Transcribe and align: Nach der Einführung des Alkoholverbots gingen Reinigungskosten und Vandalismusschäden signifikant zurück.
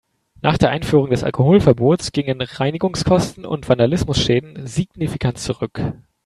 Nach 0.41 0.57
der 0.57 0.71
Einführung 0.71 1.11
des 1.11 1.23
Alkoholverbots 1.23 2.11
gingen 2.11 2.41
Reinigungskosten 2.41 3.45
und 3.45 3.69
Vandalismusschäden 3.69 4.65
signifikant 4.65 5.37
zurück. 5.37 5.79